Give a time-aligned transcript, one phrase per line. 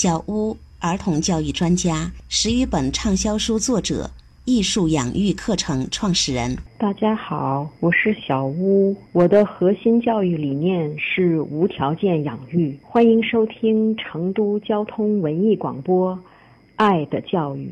[0.00, 4.08] 小屋儿童教育专家，十余本畅销书作者，
[4.44, 6.56] 艺术养育课程创始人。
[6.78, 12.78] 大家好，我是小屋，我的核心教育理念是无条件养育。
[12.80, 16.14] 欢迎收听成都交通文艺广播
[16.76, 17.66] 《爱的教育》。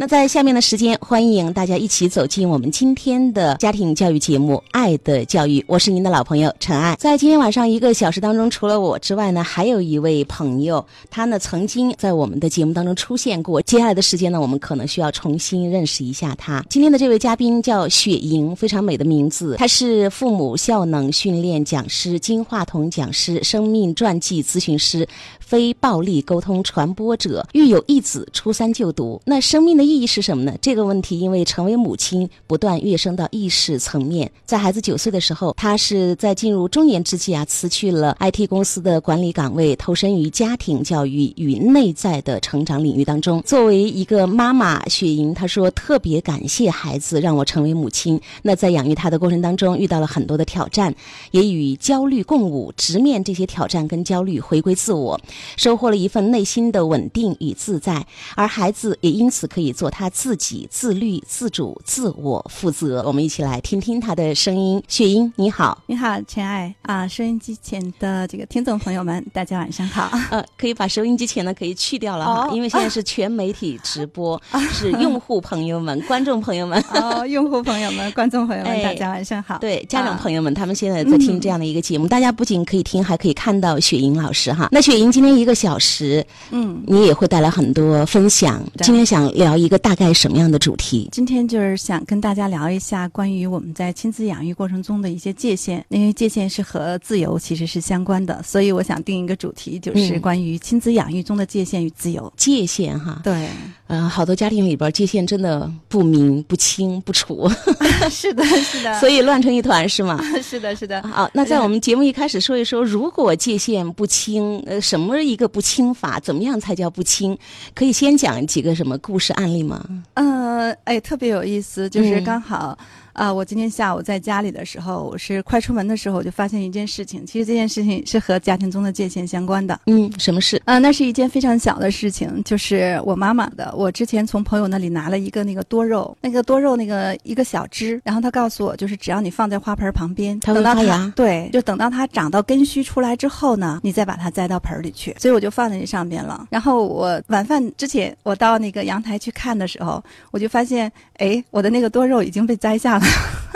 [0.00, 6.96] 那在下面的时间，欢迎大家一起走进我们今天的家庭教育节目《爱的教育》，我是您的老朋友陈爱。
[6.98, 13.60] 在今天晚上一个小时当中，除了我之外呢，还有一位朋友，他呢曾经在我们的节目当中出现过。
[13.60, 16.64] 接下来的时间呢，我们可能需要重新认识一下他。
[16.70, 19.56] 今天的这位嘉宾叫雪莹，非常美的名字。
[19.58, 25.06] 他是父母效能训练讲师、金话筒讲师、生命传记咨询师、
[25.40, 29.20] 非暴力沟通传播者，育有一子，初三就读。
[29.26, 29.89] 那生命的。
[29.90, 30.54] 意义是什么呢？
[30.62, 34.30] 这个问题，因为成为母亲，不断跃升到意识层面。
[34.46, 43.42] 在孩子九岁的时候，他是在进入中年之际啊，辞去了 IT 公司的管理岗位，投身于家庭教育与内在的成长领域当中。
[43.42, 48.20] 作为一个妈妈，雪莹她说特别感谢孩子让我成为母亲。
[48.42, 50.94] 那在养育他的过程当中，遇到了很多的挑战，
[51.32, 55.20] 也与焦虑共舞，直面这些挑战跟焦虑，回归自我，
[55.56, 58.06] 收获了一份内心的稳定与自在。
[58.36, 59.74] 而孩子也因此可以。
[59.80, 63.02] 做他自己，自律、自主、自我负责。
[63.06, 64.82] 我们一起来听听他的声音。
[64.86, 70.10] 雪英，你好，你好，亲爱啊，收音机前的这个听众朋友们，大家晚上好。
[70.30, 74.38] 呃，可以把收音机前呢可以去掉了哈，因为现在是全媒体直播，
[74.70, 76.78] 是用户朋友们、 观众朋友们。
[76.92, 79.56] 哦，用户朋友们、观众朋友们，大家晚上好。
[79.60, 84.68] 对，家长朋友们，他们现在在听这样的一个节目，大家不仅可以听，还可以看到雪英老师哈。
[84.70, 88.62] 那雪英今天一个小时，嗯，你也会带来很多分享。
[88.82, 89.70] 今天想聊一。
[89.70, 91.08] 个大概什么样的主题？
[91.12, 102.32] 今天就是想跟大家聊一下关于我们在亲子养育过程中的一些界限，因为界限是和自由其实是相关的，所以我想定一个主题，就是关于亲子养育中的界限与自由。
[102.36, 103.48] 界限哈，对，
[103.86, 107.48] 嗯，好多家庭里边界限真的不明不清不楚，
[108.10, 110.20] 是的，是的， 所以乱成一团是吗？
[110.42, 111.00] 是的，是的。
[111.04, 116.18] 好，那在我们节目一开始说一说，如果界限不清，呃，什么一个不清法？
[116.18, 117.38] 怎么样才叫不清？
[117.72, 119.62] 可以先讲几个什么故事案例？
[119.62, 119.84] 吗？
[120.14, 122.76] 嗯，哎，特别有意思，就是刚好。
[123.12, 127.26] 啊，我今天下午在家里的时候，我是快出门的时候，我就发现一件事情。
[127.26, 129.78] 其实这件事情是和家庭中的界限相关的。
[129.86, 130.60] 嗯，什么事？
[130.64, 133.72] 啊，那是一件非常小的事情，就是我妈妈的。
[133.76, 141.12] 我之前从朋友那里拿了一个那个多肉，那个多肉那个一个小枝，然后他告诉我，就是只要你放在花盆旁边，它会发芽。
[141.16, 145.14] 对，就等到它长到根须出来之后呢，你再把它栽到盆里去。
[145.18, 146.46] 所以我就放在那上边了。
[146.50, 152.99] 然后我晚饭之前，我到那个阳台去看的时候，我就发现，哎，我的那个多肉已经被摘下了。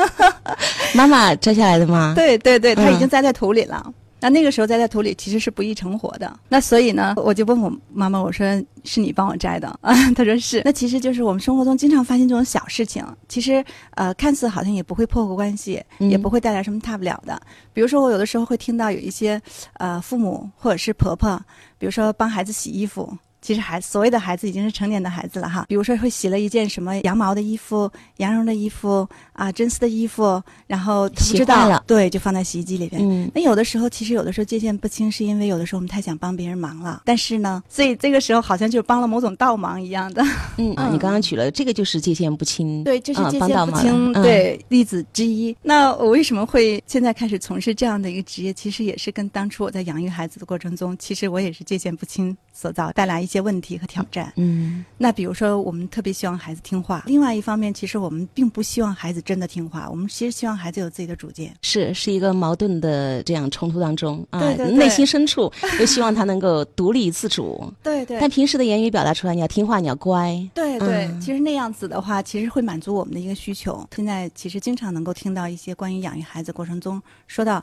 [0.94, 2.12] 妈妈摘下来的吗？
[2.16, 3.92] 对对对，它已经栽在土里了。
[4.20, 6.34] 那那个时候栽在土里其实是不易成活的。
[6.48, 8.46] 那所以呢，我就问我妈妈，我说
[8.82, 9.94] 是你帮我摘的啊？
[10.16, 10.62] 她说是。
[10.64, 13.62] 那其实就是我们生活中经常发现这种小事情，其实
[13.96, 17.38] 呃看似好像也不会破坏关系，也不会带来什么大不了的。
[17.74, 19.38] 比如说我有的时候会听到有一些
[19.74, 21.38] 呃父母或者是婆婆，
[21.76, 23.12] 比如说帮孩子洗衣服。
[23.44, 33.02] 其实孩子所谓的孩子已经是成年的孩子了哈，比如说会洗了一件什么羊毛的衣服、羊绒的衣服啊、真丝的衣服，然后不知道了，对，就放在洗衣机里边。
[33.06, 40.24] 嗯，那有的时候其实有的时候界限不清，是因为有的时候我们太想帮别人忙了，但是呢，所以这个时候好像就帮了某种倒忙一样的。
[40.56, 45.54] 嗯，你刚刚举了这个就是界限不清，对，这是界限不清对例子之一。
[45.60, 48.54] 那我为什么会现在开始从事这样的一个职业？
[48.54, 53.28] 其实也是跟当初我在养育孩子的过程中，其实我也是界限不清所造带来一。
[53.34, 57.02] 些问题和挑战，嗯，那比如说，我们特别希望孩子听话。
[57.06, 61.52] 另外一方面，其实我们并不希望孩子真的听话，我们其实希望孩子有自己的主见。
[61.62, 67.72] 是，是一个矛盾的这样冲突当中啊，内心深处又希望他能够独立自主。
[67.82, 68.20] 对对。
[68.20, 70.40] 但平时的言语表达出来，你要听话，你要乖。
[70.54, 73.84] 对对，其实那样子的话，其实会满足我们的一个需求。
[73.96, 77.60] 现在其实经常能够听到一些关于养育孩子过程中说到。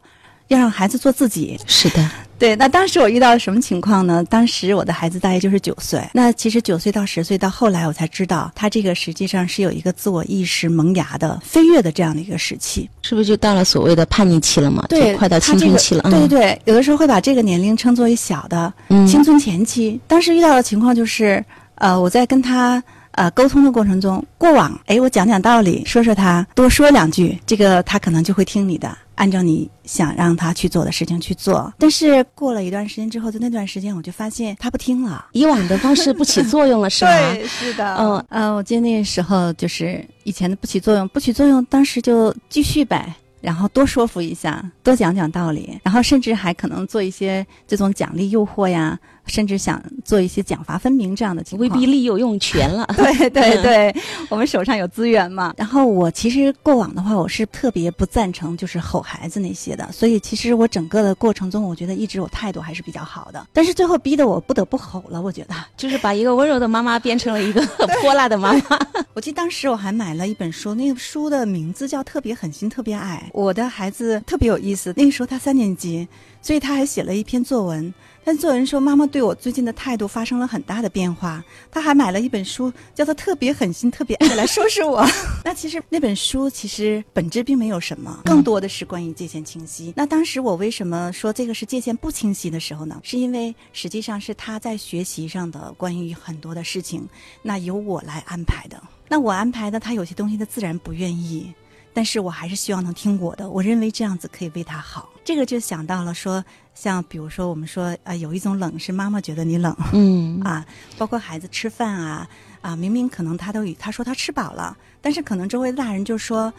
[0.51, 2.55] 要让孩子做自己，是的，对。
[2.57, 4.21] 那当时我遇到了什么情况呢？
[4.25, 6.01] 当时我的孩子大约就是九岁。
[6.13, 14.85] 那其实九岁到十岁，到后来我才知道，他这个实际上是有一个自我意识萌芽的飞跃的这样的一个时期，是不是就到了所谓的叛逆期了嘛？
[14.89, 16.03] 对，快到青春期了。
[16.03, 18.73] 对对对，有的时候会把这个年龄称作为小的
[19.07, 19.97] 青春前期。
[20.05, 21.41] 当时遇到的情况就是，
[21.75, 28.97] 呃，我在跟他呃沟通的过程中，过往，哎，我讲讲道理，说说他，多说两句，这个他可能就会听你的。
[29.21, 37.11] 按照你想让他去做的事情去做，但是过了一段时间之后，在那段时间我就发现他不听了，以往的方式不起作用了，是吗？
[37.29, 37.95] 对，是的。
[37.97, 48.97] 嗯嗯，我记得那时候就是以前的不起作用，不起作用，当时就继续呗，然后多说服一下，多讲讲道理，然后甚至还可能做一些这种奖励诱惑呀。
[49.31, 51.69] 甚至想做一些奖罚分明这样的情况。
[51.69, 52.85] 威逼利诱用权了。
[52.97, 53.95] 对对对，
[54.29, 55.53] 我们手上有资源嘛。
[55.55, 63.47] 然后我其实过往的话，我是特别不赞成就是吼孩子那些的，所以其实我整个的过程中，我觉得一直我态度还是比较好的。
[63.53, 67.65] 但是最后逼得我不得不吼了，我觉得 就是把一个温柔的妈妈变成了一个
[68.01, 68.61] 泼辣的妈妈。
[69.13, 73.23] 我记得当时我还买了一本书，那个书的名字叫《特别狠心特别爱》。
[73.33, 76.07] 我的孩子特别有意思，那个时候他三年级，
[76.41, 77.93] 所以他还写了一篇作文。
[78.23, 81.43] 但作文说妈妈对我最近的态度发生了很大的变化。
[81.71, 85.05] 他还买了一本书，叫做《特别狠心特别爱》来收拾我。
[85.43, 89.93] 那其实那本书其实本质并没有什么，更多的是关于界限清晰。
[89.95, 92.99] 那当时我为什么说这个是界限不清晰的时候呢？
[93.03, 97.07] 是因为实际上是他在学习上的关于很多的事情，
[97.41, 98.81] 那由我来安排的。
[99.07, 101.53] 那我安排的，他有些东西他自然不愿意。
[101.93, 105.09] 但是我还是希望能听我的，我认为这样子可以为他好。
[105.23, 106.43] 这个就想到了说，
[106.73, 110.65] 像比如说我们说啊，有一种冷是妈妈觉得你冷，嗯 啊，
[110.97, 112.27] 包括孩子吃饭啊
[112.61, 116.51] 啊，明明可能他都他说他吃饱了，但是可能周围的大人就说，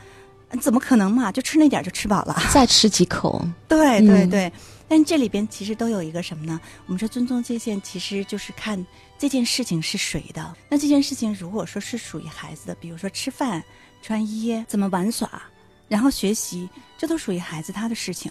[0.61, 3.45] 怎么可能嘛，就吃那点就吃饱了， 再吃几口。
[3.67, 4.53] 对对对，
[4.87, 6.61] 但这里边其实都有一个什么呢？
[6.87, 8.87] 我们说尊重界限，其实就是看
[9.19, 10.55] 这件事情是谁的。
[10.69, 13.63] 那这件事情如果说是属于孩子的，比如说吃饭。
[14.03, 15.43] 穿衣怎么玩耍，
[15.89, 16.69] 然后学习，
[16.99, 18.31] 这都属于孩子他的事情。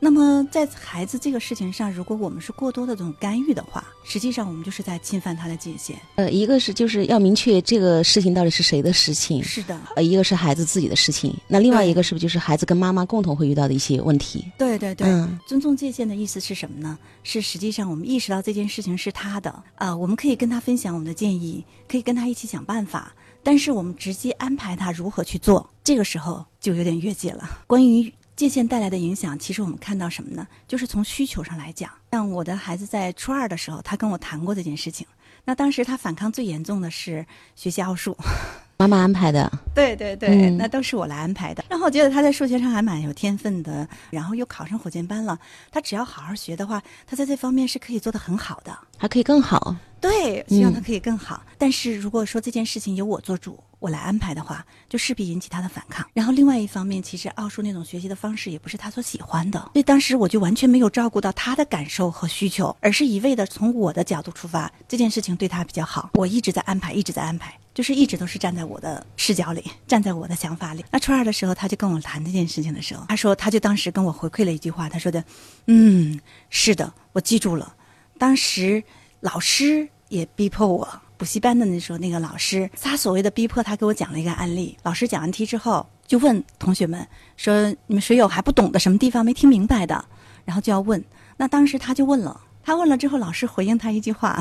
[0.00, 5.96] 那么在孩子这个事情上，如果我们是过多的这种干预的话，实际上我们就是在侵犯他的界限。
[6.16, 9.80] 呃，一个是就是要明确这个事情到底是谁的事情，是的。
[9.96, 14.44] 呃，一个是孩子自己的事情，那另外一个是不是就是孩子跟妈妈共同会遇到的一些问题？
[14.58, 16.98] 对对对，嗯，尊重界限的意思是什么呢？
[17.22, 23.14] 是实际上我们意识到这件事情是他的啊，我们可以跟他分享我们的建议，可以跟他一起想办法。
[23.44, 27.60] 但是我们直接安排他如何去做，这个时候就有点越界了。
[27.66, 30.44] 关于界限带来的影响，其实我们看到什么呢？
[30.66, 35.06] 就是从需求上来讲，像我的孩子在初二的时候，他跟我谈过这件事情。
[35.44, 37.24] 那当时他反抗最严重的是
[37.54, 38.16] 学习奥数，
[38.78, 39.52] 妈妈安排的。
[39.74, 41.62] 对对对，那都是我来安排的。
[41.68, 45.38] 然后我觉得他在数学上还蛮有天分的，然后又考上火箭班了。
[45.70, 49.76] 他只要好好学的话，他在这方面是可以做得很好的，还可以更好。
[50.04, 51.42] 对，希望他可以更好。
[51.56, 56.06] 但是如果说这件事情由我做主，我来安排的话，就势必引起他的反抗。
[56.12, 70.84] 然后另外一方面，其实奥数那种学习的方式也不是他所喜欢的，所以当时我就完全没有照顾到他的感受和需求，而是一味的从我的角度出发，这件事情对他比较好，我一直在安排，一直在安排，就是一直都是站在我的视角里，站在我的想法里。
[70.90, 75.24] 那初二的时候，他就跟我谈这件事情的时候，他说，他就当时跟我回馈了一句话，他说的，
[75.66, 76.20] 嗯，
[76.50, 77.74] 是的，我记住了，
[78.18, 78.82] 当时
[79.24, 79.88] 老师。
[80.10, 80.86] 也逼迫我
[81.16, 84.76] 补习班的那时候，那个老师他所谓的逼迫，他给我讲了一个案例。
[84.84, 87.04] 老师讲完题之后，就问同学们
[87.36, 90.04] 说：“你们谁有还不懂的什么地方没听明白的？”
[90.44, 91.02] 然后就要问。
[91.38, 94.38] 那当时他就问了， 他问了之后，老师回应他一句话：“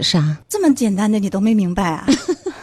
[0.00, 0.38] 啥？
[0.48, 2.06] 这么简单的你都没明白啊？”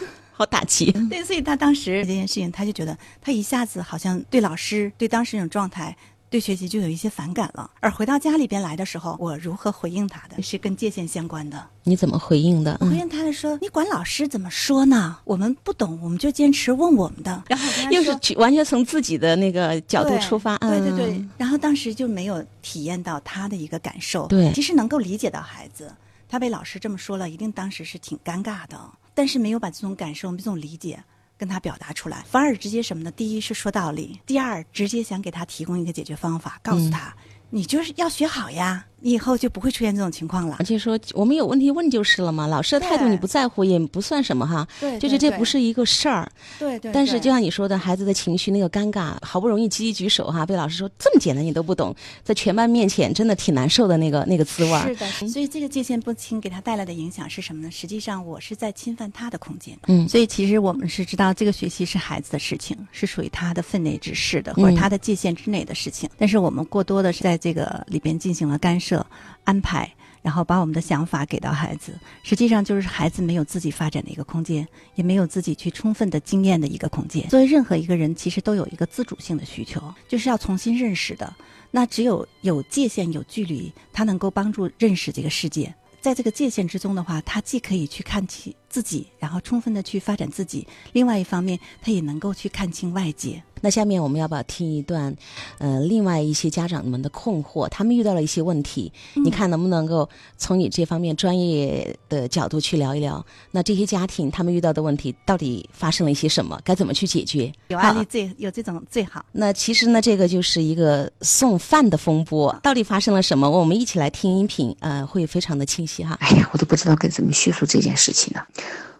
[0.32, 0.90] 好打击。
[1.08, 5.96] 对，所以他当时这件事情，他就觉得他一下子好像对老师对当时那种状态。
[6.30, 11.66] 对学习就有一些反感了，而回到家里边来的时候，我如何回应他的，是跟界限相关的。
[11.84, 12.76] 你怎么回应的？
[12.80, 15.18] 回应他的说：“你管老师怎么说呢？
[15.24, 20.58] 我们不懂，我们就坚持问我们的。”然后又是完全从自己的那个角度出发。
[20.58, 21.24] 对对对。
[21.38, 24.26] 然后当时就没有体验到他的一个感受。
[24.26, 25.90] 对，其实能够理解到孩子，
[26.28, 28.78] 他被老师这么说了，一定当时是挺尴尬的，
[29.14, 31.02] 但是没有把这种感受、这种理解。
[31.38, 33.10] 跟他表达出来，反而直接什么呢？
[33.12, 37.16] 第一是说道理，第二直接想给他提供一个解决方法，告诉他，
[37.50, 38.86] 你就是要学好呀。
[39.00, 40.56] 你以后就不会出现这种情况了。
[40.58, 44.66] 而且说我们有问题问就是了嘛，老师的态度你不在乎也不算什么哈。
[44.80, 46.30] 对，就是这不是一个事儿。
[46.58, 46.92] 对对。
[46.92, 54.80] 但是就像你说的，孩子的情绪那个尴尬，好不容易积极举手哈，被老师说这么简单你都不懂，在全班面前真的挺难受的那个那个滋味。
[54.80, 55.06] 是的。
[55.28, 57.70] 所以这个界限不清给他带来的影响是什么呢？
[57.70, 59.78] 实际上我是在侵犯他的空间。
[59.86, 60.08] 嗯。
[60.08, 66.10] 所以其实我们是知道这个学习是孩子的事情，是属于他的分内之事的，或者他的界限之内的事情。
[66.18, 68.87] 但是我们过多的是在这个里边进行了干涉。
[68.88, 69.06] 设
[69.44, 69.92] 安排，
[70.22, 71.92] 然后把我们的想法给到孩子，
[72.22, 77.28] 实际上就是孩子没有自己发展的一个空间，也没有自己去充分的经验的一个空间。
[77.28, 81.32] 作为任何一个人，其实都有一个自主性的需求，就是要重新认识的。
[81.70, 85.74] 那只有有界限、有距离，他能够帮助认识这个世界。
[86.00, 93.42] 在这个界限之中的话，他既可以去看清自己，然后充分的去发展自己；另外一方面，他也能够去看清外界。
[93.60, 95.12] 那下面我们要不要听一段，
[95.58, 97.68] 呃，另外一些家长们的困惑？
[97.68, 103.24] 他们遇到了一些问题，你看能不能够从你这方面专业的角度去聊一聊？
[103.50, 106.56] 那这些家庭他们遇到的问题到底发生了一些什么？
[106.62, 107.52] 该怎么去解决？
[107.66, 109.24] 有案例最有这种最好。
[109.32, 113.50] 那其实呢，这个就是一个送饭的风波，到底发生了什么？
[113.50, 116.16] 我们一起来听音频，呃，会非常的清晰哈。
[116.20, 118.40] 哎呀，我都不知道该怎么叙述这件事情呢。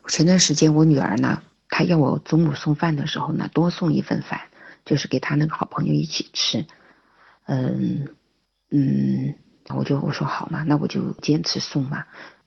[0.07, 1.43] 前段时间我女儿呢。
[1.71, 4.41] 她要我中午送饭的时候呢，多送一份饭，
[4.87, 6.65] 就是给她那个好朋友一起吃。
[7.45, 8.09] 嗯
[8.71, 9.35] 嗯，
[9.69, 12.05] 我就我说好嘛，那我就坚持送嘛。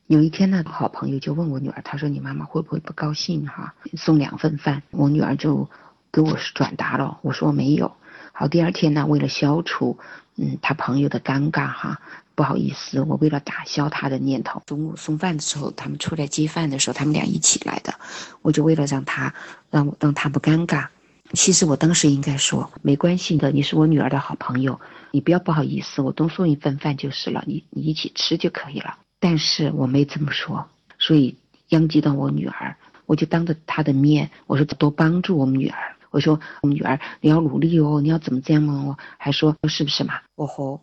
[0.08, 3.76] 有一天呢，好朋友就问我女儿，她说你妈妈会不会不高兴哈？
[3.96, 5.70] 送两份饭，我女儿就
[6.12, 7.96] 给我转达了，我说没有。
[8.34, 10.00] 好，第二天呢，为了消除
[10.36, 12.02] 嗯他朋友的尴尬哈。
[12.42, 17.94] 不好意思，我为了打消他的念头，中午送饭的时候，他们出来接饭的时候，他们俩一起来的，
[18.42, 19.32] 我就为了让他，
[19.70, 20.88] 让我让他不尴尬。
[21.34, 24.82] 其实我当时应该说没关系的，你是我女儿的好朋友，
[25.12, 28.98] 你不要不好意思，我多送一份饭就是了，你你一起吃就可以了。
[29.20, 30.68] 但是我没这么说，
[30.98, 31.38] 所以
[31.70, 40.16] 殃及到我女儿，我就当着她的面，我说多帮助我们女儿，我说我们女儿你要努力哦，你要怎么这样哦，还说是不是嘛？
[40.38, 40.82] 哦吼。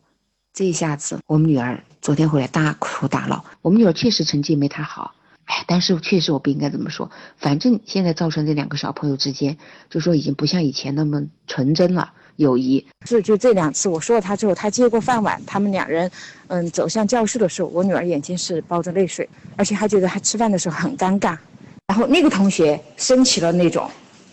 [0.59, 3.45] 这一下子，我们女儿昨天回来大哭大闹。
[3.63, 7.09] 我们女儿确实成绩没她好，哎，但是确实我不应该这么说。
[7.37, 9.57] 反正现在造成这两个小朋友之间，
[9.89, 12.85] 就说已经不像以前那么纯真了，友谊。
[13.07, 16.11] 是就这两次我说了她之后，她接过饭碗，他们两人，
[16.49, 21.39] 嗯，走向教室的时候，我女儿眼睛是包着泪水，而且还觉得她吃饭的时候很尴尬。
[21.87, 23.89] 然后那个同学升起了那种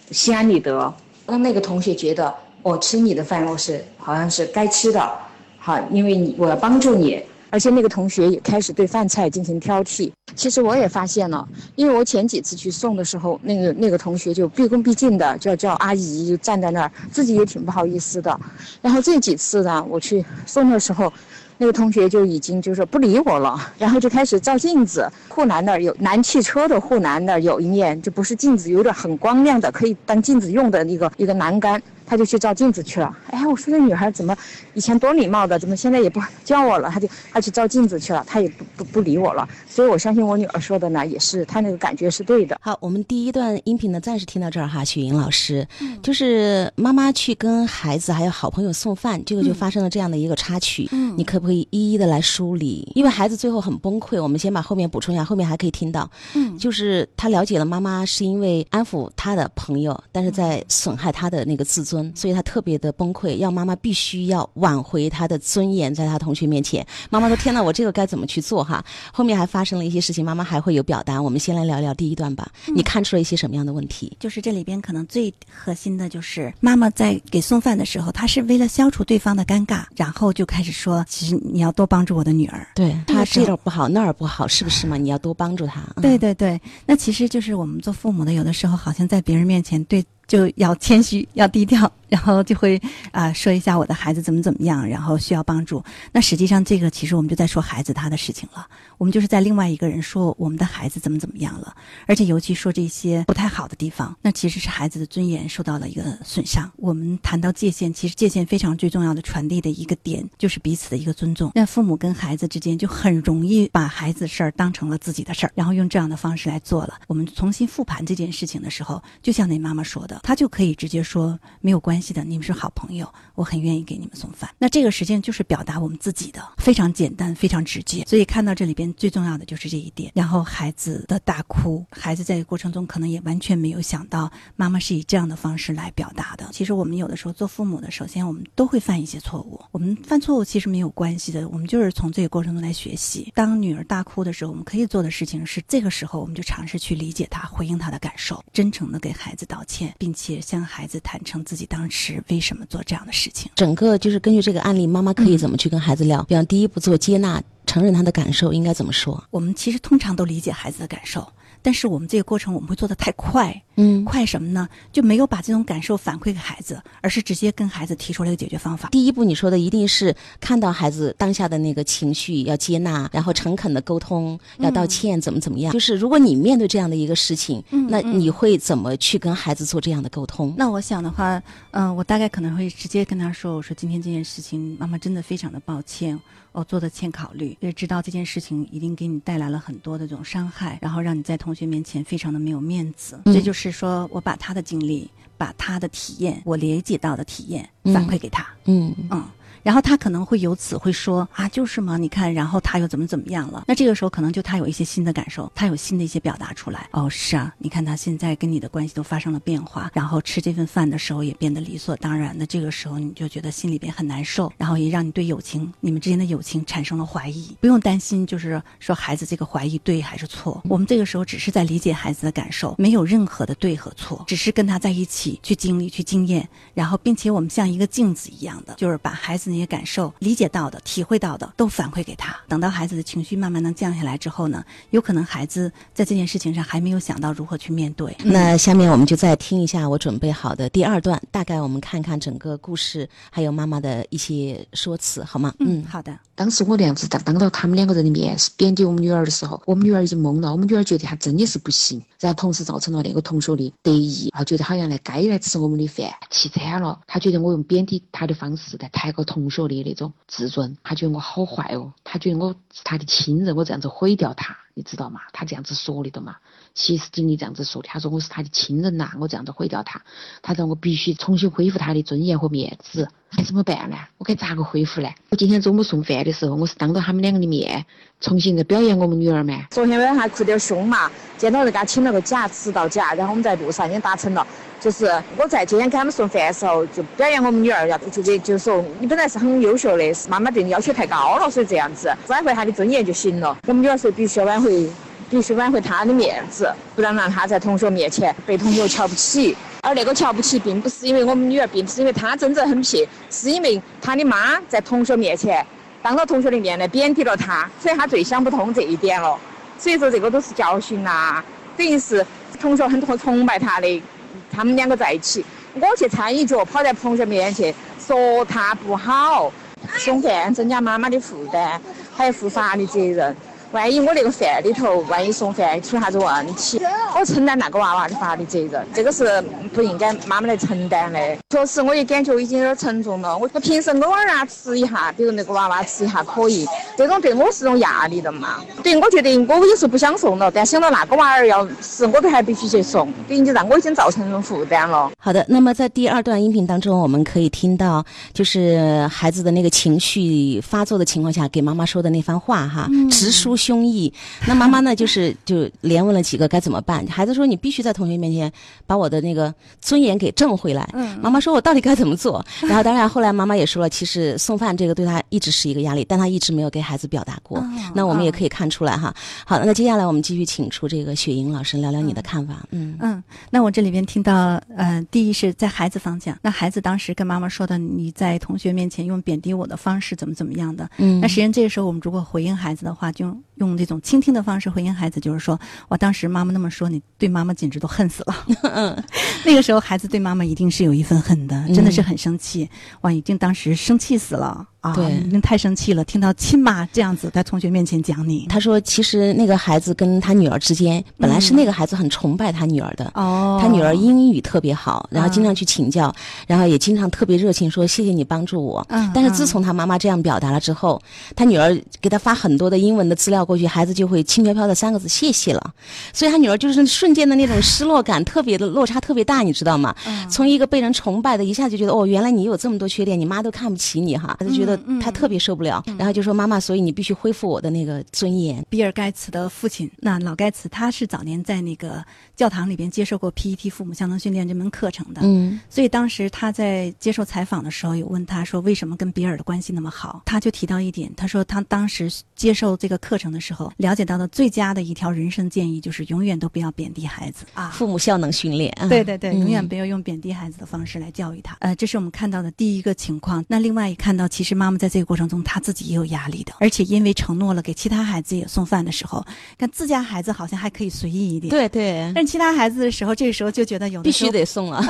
[0.10, 0.92] 心安理得，
[1.28, 5.20] 让那个同学觉得我吃你的饭，我是好像是该吃的。
[5.66, 7.20] 好，因为你我要帮助你，
[7.50, 10.12] 而且那个同学也开始对饭菜进行挑剔。
[10.36, 18.40] 其实我也发现了，因为我前几次去送的时候，那个那个同学就毕恭毕敬的叫叫阿姨，就站在那儿，自己也挺不好意思的。
[18.80, 21.12] 然后这几次呢，我去送的时候，
[21.58, 25.10] 那个同学就已经就是不理我了，然后就开始照镜子。
[25.28, 31.82] 护栏那儿有南汽车的护栏那儿有一面，就不是镜子，有点很光亮的，可以当镜子用的一个一个栏杆。
[32.06, 33.18] 他就去照镜子去了。
[33.32, 34.36] 哎，我说这女孩怎么
[34.74, 36.90] 以前多礼貌的，怎么现在也不叫我了？
[36.90, 39.48] 他就他去照镜子去了，他也不不不理我了。
[39.68, 42.58] 所以我相信我女儿说的呢，也是她那个感觉是对的。
[42.62, 45.68] 好，我们第一段音频呢暂时听到这儿哈，雪莹老师，
[46.04, 50.88] 就是妈妈去跟孩子还有好朋友送饭，这个就发生了这样的一个插曲。
[50.92, 52.92] 嗯，你可不可以一一的来梳理？
[52.96, 56.10] 因为孩子最后很崩溃，我们先把后面补充一下，后面还可以听到。
[56.34, 61.95] 嗯，就是他了解了妈妈是因为安抚他的朋友，但是在损害他的那个自尊。
[62.16, 66.86] 所以他特别的崩溃，要妈妈必须要挽回他的尊严，在他同学面前。
[67.10, 68.84] 妈妈说：“天哪，我这个该怎么去做？”哈，
[69.14, 71.22] 后面还发生了一些事情，妈妈还会有表达。
[71.22, 72.50] 我们先来聊聊第一段吧。
[72.74, 74.16] 你看出了一些什么样的问题？
[74.20, 84.98] 就是这里边可能最核心的就是妈妈在给送饭的时候，她是为了消除对方的尴尬，然后就开始说：“其实你要多帮助我的女儿。”对她这儿不好那儿不好，是不是嘛？
[84.98, 85.82] 你要多帮助她。
[86.02, 90.04] 对对对，那其实就是我们做父母的，有的时候好像在别人面前对。
[90.28, 95.84] 就要谦虚，要低调，然后就会啊说一下我的孩子怎么怎么样，然后需要帮助。
[96.12, 98.66] 那实际上这个其实我们就在说孩子他的事情了，
[98.98, 101.76] 我们就是在另外一个人说我们的孩子怎么怎么样了，
[102.08, 106.72] 而且尤其说这些不太好的地方，那其实是孩子的尊严受到了一个损伤。
[106.78, 111.52] 我们谈到界限，其实界限非常最重要的传递的一个点就是彼此的一个尊重。
[111.54, 116.96] 那父母跟孩子之间就很容易把孩子事儿当成了自己的事儿，然后用这样的方式来做了。
[117.08, 120.15] 我们重新复盘这件事情的时候，就像那妈妈说的。
[120.24, 124.50] 他就可以直接说没有关系的，你们是好朋友，我很愿意给你们送饭。
[124.58, 128.04] 那这个实际上就是表达我们自己的，非常简单，非常直接。
[128.08, 130.12] 所以看到这里边最重要的就是这一点。
[130.14, 136.50] 然后孩子的大哭，孩子在过程中可能也完全没有想到妈妈是以这样的方式来表达的。
[136.52, 139.60] 其实我们有的时候做父母的，首先我们都会犯一些错误。
[139.72, 143.32] 我们犯错误其实没有关系的，我们就是从这个过程中来学习。
[143.36, 149.94] 当女儿大哭的时候，我们可以做的事情是，这个时候我们就尝试去理解她，回应她的感受，真诚的给孩子道歉。
[150.06, 153.50] 并且向孩子坦诚自己当时为什么做这样的事情。
[153.56, 156.22] 整个就是根据这个案例，妈妈可以怎么去跟孩子聊？
[156.26, 159.24] 比方第一步做接纳，承认他的感受，应该怎么说？
[159.32, 161.28] 我们其实通常都理解孩子的感受，
[161.66, 163.60] 但是我们这个过程我们会做的太快。
[163.78, 164.70] 嗯，快什么呢？
[164.94, 168.88] 就没有把这种感受反馈给孩子，而是直接跟孩子提出了一个解决方法。
[168.90, 175.74] 第一步你说的一定是看到孩子当下的那个情绪要接纳，然后诚恳的沟通，要道歉，怎么怎么样。
[175.74, 180.54] 就是如果你面对这样的一个事情，嗯那你会怎么去跟孩子做这样的沟通？
[180.58, 181.42] 那我想的话，
[181.72, 186.18] 嗯、我大概可能会直接跟他说：“我说今天这件事情，妈妈真的非常的抱歉，
[186.56, 193.20] 我做的欠考虑，也知道这件事情一定给你带来了很多的这种伤害，然后让你在同学面前非常的没有面子。
[193.26, 198.48] 嗯这就是说我把他的经历，把他的体验，我理解到的体验嗯反馈给他。
[198.66, 199.22] 嗯嗯，
[199.66, 203.64] 然后他可能会由此会说啊，就是嘛，你看，然后他又怎么怎么样了？
[203.68, 206.88] 那这个时候可能就他有一些新的感受，他有新的一些表达出来。
[206.92, 212.46] 哦，是啊，你看他现在跟你的关系都发生了变化，然后吃这份饭的时候也变得理所当然的。
[212.46, 217.58] 这个时候你就觉得心里边很难受，然后也让你对友情，你们之间的友情产生了怀疑。
[217.60, 232.36] 不用担心，就是说孩子这个怀疑对还是错，我们这个时候只是在理解孩子的感受，没有任何的对和错，只是跟他在一起去经历、去经验，然后并且我们像一个镜子一样的，就是把孩子那些感受、理解到的、体会到的都反馈给他。
[232.50, 238.16] 等到孩子的情绪慢慢能降下来之后呢，有可能孩子在这件事情上还没有想到如何去面对。
[238.24, 245.54] 那下面我们就再听一下我准备好的第二段，大概我们看看整个故事，还有妈妈的一些说辞，好吗？
[245.60, 257.00] 嗯，好的，当时我那样子当当到他们两个人的面贬低我们女儿的时候，我们女儿已经懵了，我们女儿觉得她真的是不行，然后同时造成了那个同学的得意，然后觉得好像来该来吃我们的饭，气惨了。
[257.08, 265.22] 她觉得我用贬低她的方式在抬高同同学的那种自尊，他觉得我好坏哦，他觉得我是他的亲人，我这样子毁掉他，你知道吗？
[265.34, 266.38] 他这样子说的的嘛。
[266.76, 270.02] 歇斯底里这样子说的，她说我是她的亲人呐、我这样子毁掉她，
[270.42, 273.98] 她说我必须重新恢复她的尊严和面子，该怎么办呢？
[274.18, 275.10] 我该咋个恢复呢？
[275.30, 277.86] 我今天中午送饭的时候，我是当着他们两个的面，
[278.20, 279.66] 重新在表扬我们女儿嘛。
[279.72, 284.46] 昨天晚上还哭得凶嘛，见到人家请了个假，迟到假，然后我们在路上已经达成了，
[284.82, 285.06] 就是
[285.38, 293.58] 我在今天给他们送饭的时候，就表扬我们女儿，要就就就说你本来是很优秀的，是妈妈对你要求太高了，所以这样子挽回她的尊严就行了。
[293.66, 294.90] 我们女儿说必须要挽回，
[295.30, 299.56] 必须挽回她的面子，不能让她在同学面前被同学瞧不起。
[299.82, 305.66] 而那个瞧不起，并不是因为我们女儿，并不是因为她真正很撇，是因为她的妈在同学面前。
[306.02, 309.38] 当着同学的面来贬低了她，所以她最想不通这一点了。
[309.78, 311.44] 所以说这个都是教训呐、
[311.76, 312.26] 等于是
[312.60, 314.04] 同学很崇崇拜他的，
[314.52, 319.52] 他们两个在一起，我去掺一脚，跑在同学面前说他不好，
[319.98, 321.80] 送饭增加妈妈的负担，
[322.16, 323.36] 还要负法律责任。
[323.72, 326.80] 万一我那个饭里头，万一送饭出啥子问题，
[327.20, 329.42] 我承担那个娃娃的法律责任，这个是
[329.74, 331.20] 不应该妈妈来承担的。
[331.50, 333.38] 确实，我也感觉已经有点沉重了。
[333.38, 336.66] 我我平时偶尔啊吃一下，比如那个娃娃吃一下可以，
[336.98, 338.62] 这种对我是种压力的嘛。
[338.84, 345.12] 对，我觉得我有时候不想送了，但想到那个娃儿要吃，我都还必须去送，等于就让我已经造成一种负担了。
[345.20, 354.12] 好的，那么在第二段音频当中，我们可以听到，就是孩子的那个情绪发作的情况下，给妈妈说的那番话哈，直抒胸臆。
[354.48, 357.06] 那妈妈呢，就是就连问了几个该怎么办。
[357.08, 358.52] 孩子说：“你必须在同学面前
[358.86, 367.60] 把我的那个尊严给挣回来。”嗯妈妈说：“我到底该怎么做？”然后当然后来妈妈也说了，其实送饭这个对她一直是一个压力，但她一直没有给孩子表达过。
[367.60, 369.14] 哦那我们也可以看出来哈。
[369.46, 372.68] 好，那接下来我们继续请出这个雪莹老师聊聊你的看法。
[372.72, 389.04] 嗯嗯，那我这里边听到，呃，第一是在孩子方向，那孩子当时跟妈妈说的，你在同学面前用贬低我的方式怎么怎么样的，嗯那实际上这个时候我们如果回应孩子的话，就用这种倾听的方式回应孩子，就是说我当时妈妈那么说，你对妈妈简直都恨死了。
[389.46, 392.70] 那个时候孩子对妈妈一定是有一份恨的，真的是很生气，
[393.02, 403.12] 哇，已经当时生气死了啊，对已经太生气了，听到亲妈这样子在同学面前讲你，他说，其实那个孩子跟他女儿之间，本来是那个孩子很崇拜他女儿的。
[403.16, 406.14] 哦他女儿英语特别好，然后经常去请教，
[406.46, 408.86] 然后也经常特别热情说谢谢你帮助我。
[408.90, 411.02] 嗯但是自从他妈妈这样表达了之后，
[411.36, 415.74] 他女儿给他发很多的英文的资料过去，孩子就会轻飘飘的三个字谢谢了。
[416.14, 419.96] 所以他女儿就是瞬间的那种失落感特别的落差特别大，你知道吗？
[420.30, 428.66] 从一个被人崇拜的，一下就觉得哦，原来你有这么多缺点，你妈都看不起你哈，他就觉得他特别受不了，然后就说妈妈，所以你必须恢复我的那个尊严。
[428.70, 432.04] 比尔盖茨的父亲，那老盖茨他是早年在那个
[432.36, 435.60] 教堂里边接受过 PET 父母相当训练这门课程的，嗯。
[435.70, 447.70] 所以当时他在接受采访的时候，有问他说为什么跟比尔的关系那么好，他就提到一点，他说他当时接受这个课程的时候，了解到的最佳的一条人生建议就是永远都不要贬低孩子啊。
[447.70, 451.56] 父母效能训练，对对对，嗯永远不要用贬低孩子的方式来教育他。
[451.60, 453.44] 呃，这是我们看到的第一个情况。
[453.48, 459.26] 那另外一看到，其实妈妈在这个过程中，她自己也有压力的，而且因为承诺了给其他孩子也送饭的时候，
[459.58, 461.50] 看自家孩子好像还可以随意一点。。
[461.50, 464.82] 对对，但其他孩子的时候，这个时候就觉得有必须得送了，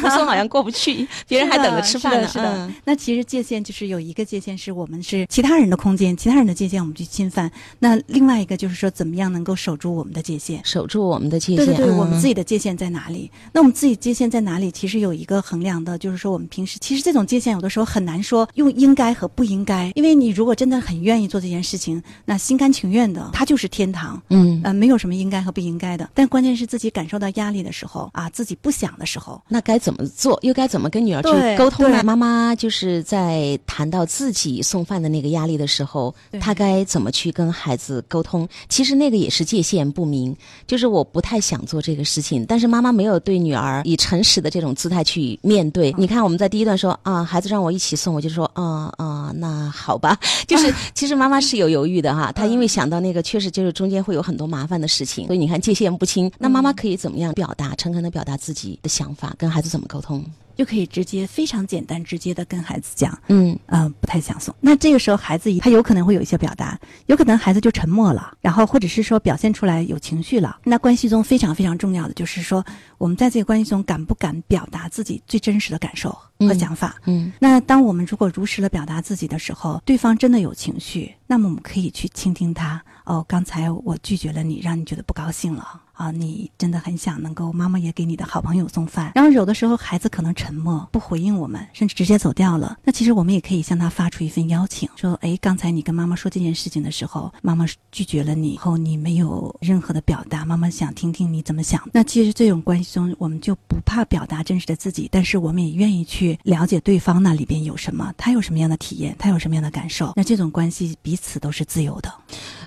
[0.00, 2.28] 不 送好像过不去， 别人还等着吃饭呢。
[2.28, 2.66] 是的，是的。
[2.68, 7.48] 嗯那其实界限就是有一个界限是我们是其他人的空间，其他人的界限我们去侵犯。
[7.78, 10.60] 那另外一个就是说，怎么样能够守住我们的界限？
[10.64, 11.66] 守住我们的界限。
[11.66, 13.30] 对对对，我们自己己的界限在哪里？
[13.52, 14.70] 那我们自己界限在哪里？
[14.70, 24.22] 其实有一个衡量的，就是说我们平时其实这种界限有的时候很难说用应该和不应该，因为你如果真的很愿意做这件事情，那心甘情愿的，它就是天堂。
[24.30, 30.38] 嗯，呃，没有什么应该和不应该的，但关键是自己感受到压力的时候啊，自己不想的时候，那该怎么做？
[30.42, 32.02] 又该怎么跟女儿去沟通呢？
[32.02, 38.48] 妈妈就是在谈到自己送饭的那个压力的时候，她该怎么去跟孩子沟通？
[38.68, 45.94] 其实那个也是界限不明，就是我不太想做这个事情，但是妈妈没有对女儿以诚实的这种姿态去面对。
[45.98, 60.24] 你看，我们在第一段说啊，孩子让我一起送，我就说啊啊，那好吧， 就是其实妈妈是有犹豫的哈，她因为想到那个确实就是中间会有很多麻烦的事情，所以你看界限不清，那妈妈可以怎么样表达，诚恳的表达自己的想法，跟孩子怎么沟通？
[60.62, 64.54] 就可以直接非常简单直接的跟孩子讲，嗯嗯、不太想送。
[64.60, 70.60] 那这个时候孩子他有可能会有一些表达，有可能孩子就沉默了，然后或者是说表现出来有情绪了。
[70.62, 72.64] 那关系中非常非常重要的就是说，
[72.96, 76.94] 我们在这个关系中敢不敢表达自己最真实的感受和嗯想法。
[77.06, 82.80] 嗯那当我们如果如实的表达自己的时候，对方真的有情绪，那么我们可以去倾听他。
[83.04, 86.10] 哦，刚才我拒绝了你，让你觉得不高兴了啊！
[86.10, 89.12] 你真的很想能够妈妈也给你的好朋友送饭。
[89.14, 92.76] 然后有的时候孩子可能沉默不回应我们，甚至直接走掉了。
[92.82, 101.80] 那其实我们也可以向他发出一份邀请，说：哎，刚才你跟妈妈说这件事情的时候，妈妈拒绝了你，后你没有任何的表达，妈妈想听听你怎么想。
[101.92, 110.12] 那其实这种关系中，我们就不怕表达真实的自己，但是我们也愿意去了解对方那里边有什么，他有什么样的体验，他有什么样的感受。
[110.16, 112.12] 那这种关系彼此都是自由的。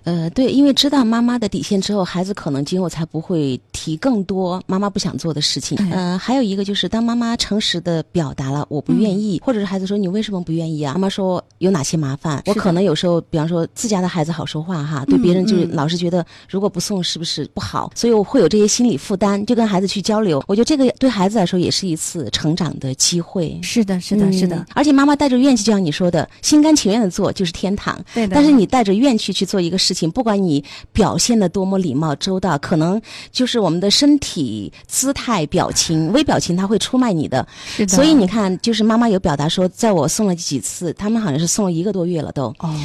[0.06, 5.76] 呃，对，因为知道妈妈的底线之后，孩子可能今后才不会提更多妈妈不想做的事情。
[5.78, 10.94] 对呃，还有一个就是，当妈妈诚实的表达了我不愿意，或者是孩子说你为什么不愿意啊？
[10.94, 12.42] 妈妈说有哪些麻烦？
[12.46, 17.92] 我可能有时候，比方说自家的孩子好说话哈，对别人就是嗯老是觉得如果不送是不是不好？
[17.96, 20.44] 所以我会有这些心理负担，就跟孩子去交流。
[20.48, 23.58] 我觉得这个对孩子来说也是一次成长的机会。
[23.64, 28.00] 是的，是的，是的嗯，而且妈妈带着怨气，就像你说的，心甘情愿的做就是天堂。
[28.14, 28.36] 对的。
[28.36, 37.48] 但是你带着怨气去做一个事情，不管你表现的多么礼貌周到，可能就是我们的身体姿态、表情、微表情，它会出卖你的。
[37.66, 42.54] 是的，所以你看，就是妈妈有表达说，在我送了几次，他们好像是送了一个多月了都。
[42.60, 42.76] 哦，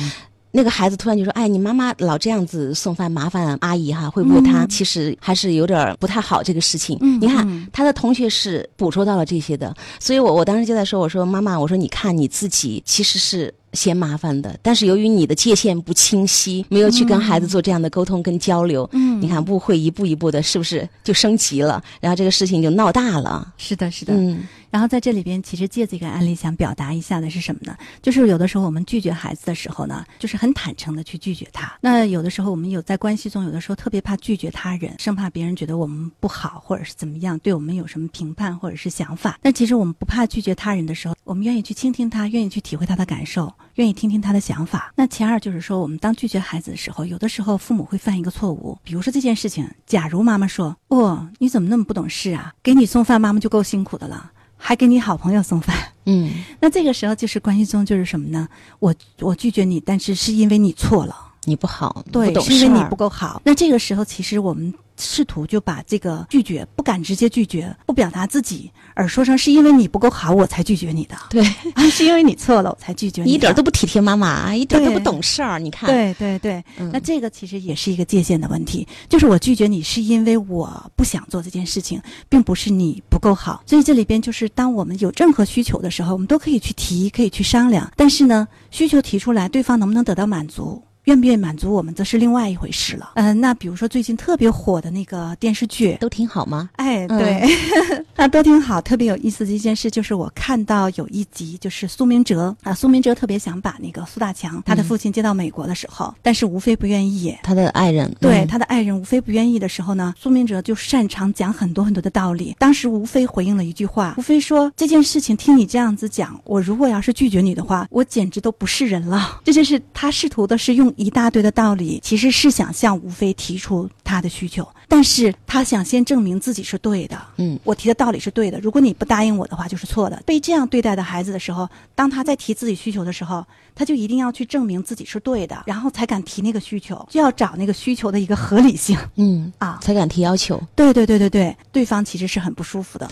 [0.52, 21.82] 那个孩子突然就说：“哎，你妈妈老这样子送饭，麻烦阿姨哈，会不会她其实还是有点不太好这个事情？”嗯你看嗯他的同学是捕捉到了这些的，所以我我当时就在说：“我说妈妈，我说你看你自己其实是。”嫌麻烦的，但是由于你的界限不清晰，没有去跟孩子做这样的沟通跟交流，嗯你看误会一步一步的，是不是就升级了？
[22.00, 23.52] 然后这个事情就闹大了。
[23.56, 24.14] 是的，是的。
[24.14, 27.76] 嗯然后在这里边，其实借这个案例想表达一下的是什么呢？
[28.00, 31.76] 就是有的时候我们拒绝孩子的时候呢，就是很坦诚的去拒绝他。
[31.80, 39.40] 那有的时候我们有在关系中，有的时候特别怕拒绝他人，生怕别人觉得我们不好，或者是怎么样，对我们有什么评判或者是想法。
[39.42, 44.92] 但其实我们不怕拒绝他人的时候，我们愿意去倾听他，愿意去体会他的感受，愿意听听他的想法。
[44.96, 52.52] 那其二就是说，我们当拒绝孩子的时候，有的时候父母会犯一个错误，比如说这件事情，假如妈妈说：“哦，你怎么那么不懂事啊？
[52.62, 56.30] 给你送饭，妈妈就够辛苦的了。”还给你好朋友送饭，嗯
[56.60, 58.46] 那这个时候就是关系中就是什么呢？
[58.78, 63.40] 我我拒绝你，但是是因为你错了，你不好，对，不懂事是因为你不够好。
[63.44, 75.58] 那这个时候其实我们试图就把这个拒绝不敢直接拒绝，不表达自己，而说成是因为你不够好，我才拒绝你的，对 啊，是因为你错了，我才拒绝你，你一点儿都不体贴妈妈，一点儿都不懂事儿。
[75.58, 81.98] 你看，对对对，嗯那这个其实也是一个界限的问题，就是我拒绝你是因为我不想做这件事情，
[82.28, 83.62] 并不是你不够好。
[83.64, 87.90] 所以这里边就是当我们有任何需求的时候，我们都可以去提，可以去商量。
[87.96, 90.82] 但是呢，需求提出来，对方能不能得到满足？
[91.04, 93.12] 愿不愿意满足我们，则是另外一回事了。
[93.14, 96.70] 嗯、那比如说最近特别火的那个电视剧，都挺好吗？
[96.76, 97.48] 哎，嗯对，
[98.16, 98.80] 那都挺好。
[98.80, 107.36] 特别有意思的一件事就是，我看到有一集，就是苏明哲啊，苏明哲特别想把那个苏大强他的父亲接到美国的时候，但是吴非不愿意。
[107.42, 112.54] 他的爱人对嗯他的爱人吴非不愿意的时候呢，苏明哲就擅长讲很多很多的道理。
[112.58, 127.16] 当时吴非回应了一句话，吴非说：“这件事情听你这样子讲，我如果要是拒绝你的话，我简直都不是人了。”这就是他试图的是用用一大堆的道理，其实是想向吴飞提出他的需求，但是他想先证明自己是对的。
[127.36, 130.20] 嗯，我提的道理是对的，如果你不答应我的话，就是错的。
[130.26, 139.78] 被这样对待的孩子的时候，当他在提自己需求的时候，他就一定要去证明自己是对的，然后才敢提那个需求，就要找那个需求的一个合理性嗯，啊。
[139.80, 143.08] 才敢提要求，对对对对对，对方其实是很不舒服的。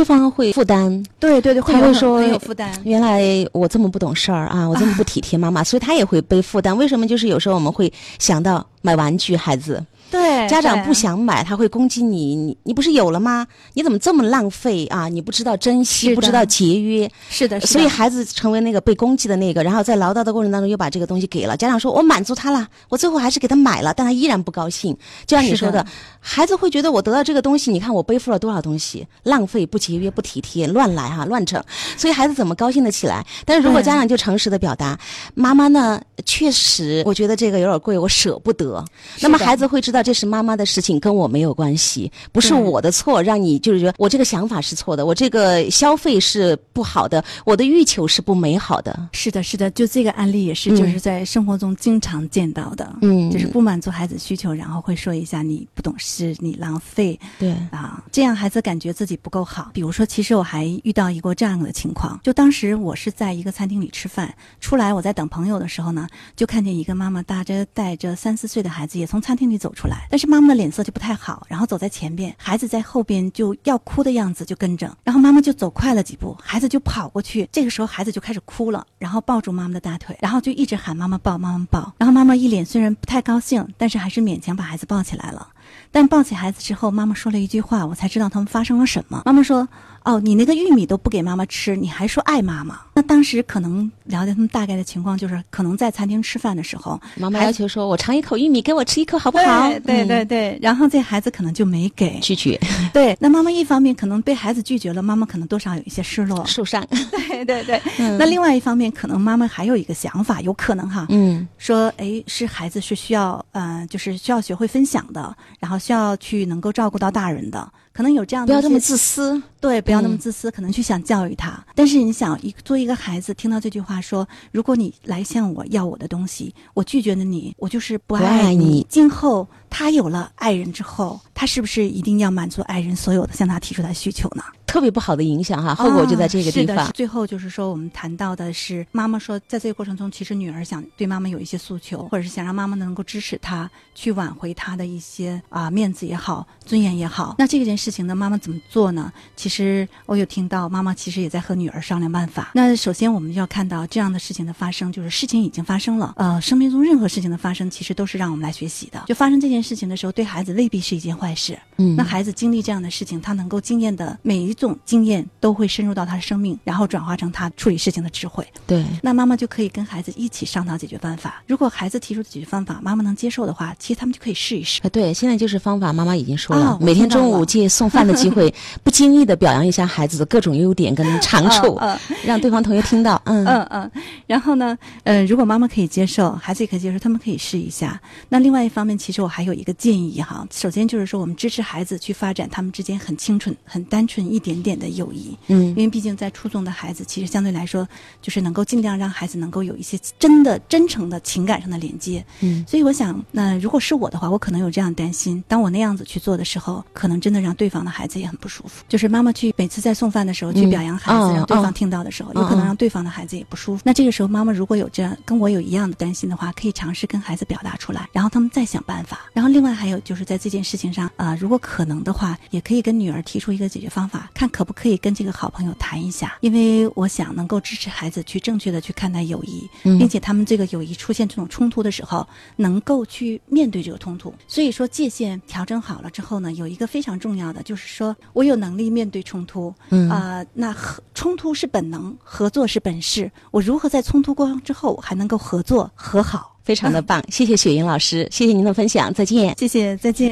[0.00, 0.90] 对方会负担。
[1.18, 2.72] 对对对，他会说很有负担。
[2.84, 6.74] 原来我这么不懂事儿啊，我这么不体贴妈妈，所以他也会背负担。
[6.74, 7.06] 为什么？
[7.06, 13.46] 就是有时候我们会想到买玩具，孩子对，家长不想买，他会攻击你，你你不是有了吗？
[13.74, 15.08] 你怎么这么浪费啊？
[15.08, 24.96] 你不知道珍惜，不知道节约，是的，是的所以孩子成为那个被攻击的那个，然后在唠叨的过程当中又把这个东西给了家长说，我满足他了，我最后还是给他买了，但他依然不高兴。
[25.26, 31.62] 就像你说的，的孩子会觉得我得到这个东西，你看我背负了多少东西，浪费、不节约、不体贴、乱来哈、乱整，
[31.96, 33.24] 所以孩子怎么高兴得起来？
[33.44, 34.98] 但是如果家长就诚实的表达，
[35.34, 38.84] 妈妈呢，确实我觉得这个有点贵，我舍不得。
[39.20, 49.08] 那么孩子会知道这是妈妈的事情，跟我没有关系，不是我的错，让你就是觉得我这个想法是错的，我这个消费是不好的，我的欲求是不美好的。
[49.12, 52.96] 是的，是的，就这个案例也是，嗯就是在生活中经常见到的。
[53.02, 59.70] 嗯就是不满足孩子需求，然后会说一下你不懂事，你浪费对，啊，这样孩子感觉自己不够好。
[59.72, 85.48] 比如说，其实我还遇到一个这样的情况，就当时我是在一个餐厅里吃饭，出来我在等朋友的时候呢，就看见一个妈妈带着带着三四岁的孩子也从餐厅里走出来，但是妈妈的脸色就不太好，然后走在前边，孩子在后边就要哭的样子就跟着，然后妈妈就走快了几步，孩子就跑过去，这个时候孩子就开始哭了，然后抱住妈妈的大腿，然后就一直喊妈妈抱妈妈抱，然后妈妈一脸虽然不太高兴，但是还是勉强把孩子抱起来了。
[85.92, 89.22] 但抱起孩子之后，妈妈说了一句话，我才知道他们发生了什么。
[89.24, 89.68] 妈妈说
[90.04, 102.18] ：“哦，你那个玉米都不给妈妈吃，你还说爱妈妈？”那当时可能了解他们大概的情况，就是可能在餐厅吃饭的时候，妈妈要求说：“我尝一口玉米，给我吃一口好不好？”对对对嗯，然后这孩子可能就没给。
[102.20, 102.58] 拒绝
[102.92, 106.44] 对，那妈妈一方面可能被孩子拒绝了，妈妈可能多少有一些失落。
[106.46, 106.86] 受伤。
[107.30, 119.42] 对对对，嗯那另外一方面，可能妈妈还有一个想法，有可能哈，嗯说，哎，是孩子是需要，呃，就是需要学会分享的，然后需要去能够照顾到大人的，可能有这样的不要这么自私。
[119.60, 121.62] 对，不要那么嗯自私，可能去想教育他。
[121.74, 134.42] 但是你想，一作为一个孩子，听到这句话说，如果你来向我要我的东西，我拒绝了你，我就是不爱你今后他有了爱人之后，他是不是一定要满足爱人所有的向他提出的需求呢？
[134.66, 136.92] 特别不好的影响哈，后果就在这个地方啊是的是。
[136.92, 147.34] 最后就是说，我们谈到的是妈妈说，在这个过程中，其实女儿想对妈妈有一些诉求，或者是想让妈妈能够支持她去挽回她的一些啊、面子也好，尊严也好。
[147.36, 149.12] 那这件事情呢，妈妈怎么做呢？
[149.34, 152.52] 其实我有听到妈妈其实也在和女儿商量办法。
[152.54, 156.14] 那首先我们就要看到这样的事情的发生，就是事情已经发生了。
[156.16, 159.02] 呃，生命中任何事情的发生，其实都是让我们来学习的。
[159.08, 161.58] 就发生这件事情的时候，对孩子未必是一件坏事。
[161.80, 168.46] 嗯那孩子经历这样的事情，他能够经验的每一种经验都会深入到他的生命，然后转化成他处理事情的智慧。
[168.66, 171.42] 对，那妈妈就可以跟孩子一起商讨解决办法。
[171.46, 174.80] 如果孩子提出的解决方法妈妈能接受的话，其实他们就可以试一试。
[174.82, 183.90] 啊，对，现在就是方法，妈妈已经说了，每天中午借送饭的机会，不经意的表扬一下孩子的各种优点跟长处，嗯 让对方同学听到，嗯嗯嗯，
[184.26, 188.00] 然后呢，呃，如果妈妈可以接受，孩子也可以接受，他们可以试一下。
[188.28, 195.36] 那另外一方面，其实我还有一个建议哈，首先就是说，我们支持孩子去发展他们之间很清纯、很单纯一点点的友谊。
[195.46, 197.86] 嗯因为毕竟在初中的孩子，其实相对来说，
[198.20, 202.24] 就是能够尽量让孩子能够有一些真的、真诚的情感上的连接。
[202.40, 205.42] 嗯所以我想，那如果是我的话，我可能有这样担心。
[205.46, 208.84] 当我那样子去做的时候，可能真的让对方的孩子也很不舒服。
[208.88, 213.82] 就是妈妈去每次在送饭的时候去嗯表扬孩子，哦让对方哦听到的时候，嗯有可能嗯让对方的孩子也不舒服。
[213.84, 219.20] 那这个时候，妈妈如果有这样跟我有一样的担心的话，可以尝试跟孩子表达出来，然后他们再想办法。
[219.32, 234.34] 然后另外还有就是在这件事情上啊、如果可能的话，也可以跟女儿提出一个解决方法，看可不可以跟这个好朋友谈一下，因为我想能够支持孩子去正确的去看待友谊，嗯并且他们这个友谊出现这种冲突的时候，能够去面对这个冲突。
[234.48, 243.30] 所以说界限调整好了之后呢，有一个非常重要的就是说我有能力面对冲突，嗯啊、那和冲突是本能，合作是本事。
[243.50, 246.56] 我如何在冲突过程之后还能够合作和好？
[246.62, 249.56] 非常的棒，谢谢雪莹老师，谢谢您的分享，再见。
[249.58, 250.28] 谢谢，再见。